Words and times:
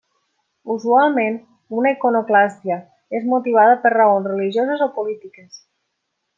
Usualment, 0.75 1.37
una 1.81 1.91
iconoclàstia 1.97 2.79
és 3.21 3.29
motivada 3.35 3.79
per 3.85 3.95
raons 3.97 4.33
religioses 4.33 4.85
o 4.89 4.93
polítiques. 5.01 5.65